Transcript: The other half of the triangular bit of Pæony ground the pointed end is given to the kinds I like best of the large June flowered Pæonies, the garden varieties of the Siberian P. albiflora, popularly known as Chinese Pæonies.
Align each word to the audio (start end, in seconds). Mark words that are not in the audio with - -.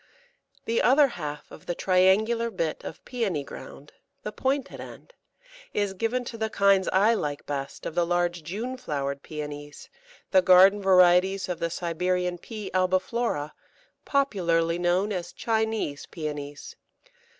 The 0.65 0.81
other 0.81 1.09
half 1.09 1.51
of 1.51 1.67
the 1.67 1.75
triangular 1.75 2.49
bit 2.49 2.83
of 2.83 3.05
Pæony 3.05 3.45
ground 3.45 3.93
the 4.23 4.31
pointed 4.31 4.79
end 4.79 5.13
is 5.75 5.93
given 5.93 6.25
to 6.25 6.39
the 6.39 6.49
kinds 6.49 6.87
I 6.91 7.13
like 7.13 7.45
best 7.45 7.85
of 7.85 7.93
the 7.93 8.03
large 8.03 8.41
June 8.41 8.77
flowered 8.77 9.21
Pæonies, 9.21 9.89
the 10.31 10.41
garden 10.41 10.81
varieties 10.81 11.47
of 11.47 11.59
the 11.59 11.69
Siberian 11.69 12.39
P. 12.39 12.71
albiflora, 12.73 13.51
popularly 14.03 14.79
known 14.79 15.11
as 15.11 15.31
Chinese 15.33 16.07
Pæonies. 16.07 16.73